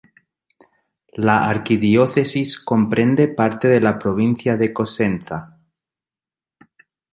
La 1.13 1.47
arquidiócesis 1.47 2.59
comprende 2.59 3.27
parte 3.27 3.67
de 3.67 3.81
la 3.81 3.99
Provincia 3.99 4.57
de 4.57 4.73
Cosenza. 4.73 5.59